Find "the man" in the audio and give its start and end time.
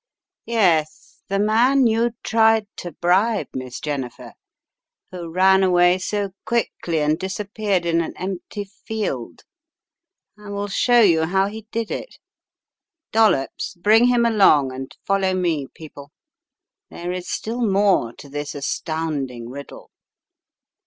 1.27-1.85